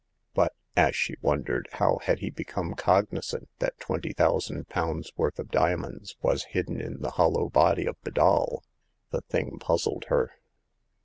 [0.33, 5.51] But— as she wondered— how had he become cognizant that twenty thousands pounds' worth of
[5.51, 8.63] diamonds was hidden in the hollow body of the doll?
[9.11, 10.31] The thing puzzled her.